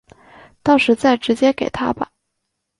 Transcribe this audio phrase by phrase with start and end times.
[0.63, 2.09] 到时再直接给他吧